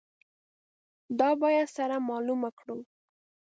دا 1.19 1.29
باید 1.41 1.67
سره 1.77 1.95
معلومه 2.09 2.49
کړو. 2.59 2.77